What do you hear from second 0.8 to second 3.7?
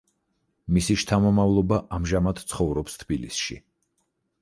შთამომავლობა ამჟამად ცხოვრობს თბილისში.